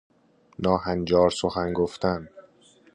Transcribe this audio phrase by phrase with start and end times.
[0.59, 2.29] ناهنجار سخن گفتن